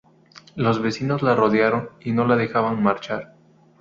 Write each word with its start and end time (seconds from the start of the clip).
Los 0.55 0.81
vecinos 0.81 1.21
la 1.21 1.35
rodearon 1.35 1.91
y 1.99 2.11
no 2.11 2.25
la 2.25 2.35
dejaban 2.35 2.81
marchar. 2.81 3.35